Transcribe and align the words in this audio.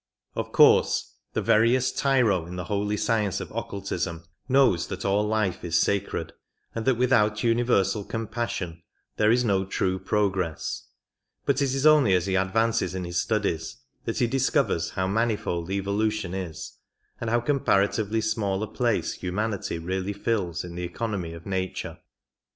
Of 0.33 0.51
course 0.51 1.13
the 1.33 1.43
veriest 1.43 1.95
tyro 1.95 2.47
in 2.47 2.55
the 2.55 2.63
holy 2.63 2.97
science 2.97 3.39
of 3.39 3.51
occultism 3.53 4.23
knows 4.49 4.87
that 4.87 5.05
all 5.05 5.27
life 5.27 5.63
is 5.63 5.79
sacred, 5.79 6.33
and 6.73 6.85
that 6.85 6.97
without 6.97 7.43
universal 7.43 8.03
compassion 8.03 8.81
there 9.17 9.29
is 9.29 9.45
no 9.45 9.63
true 9.63 9.99
progress; 9.99 10.87
but 11.45 11.61
it 11.61 11.75
is 11.75 11.85
only 11.85 12.15
as 12.15 12.25
he 12.25 12.33
advances 12.33 12.95
in 12.95 13.03
his 13.03 13.21
studies 13.21 13.77
that 14.05 14.17
he 14.17 14.25
dis 14.25 14.49
covers 14.49 14.89
how 14.89 15.07
manifold 15.07 15.69
evolution 15.69 16.33
is, 16.33 16.79
and 17.19 17.29
how 17.29 17.39
comparatively 17.39 18.21
small 18.21 18.63
a 18.63 18.67
place 18.67 19.13
humanity 19.13 19.77
really 19.77 20.13
fills 20.13 20.63
in 20.63 20.73
the 20.73 20.83
economy 20.83 21.33
of 21.33 21.45
nature. 21.45 21.99